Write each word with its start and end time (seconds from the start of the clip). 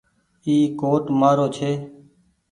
اي 0.45 0.55
ڪوٽ 0.79 1.03
مآ 1.19 1.29
رو 1.37 1.45
ڇي۔ 1.55 1.71